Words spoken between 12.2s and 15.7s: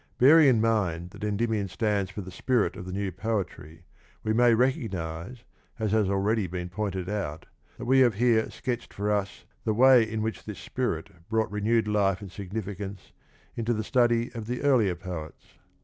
significance into the study of the earlier poets.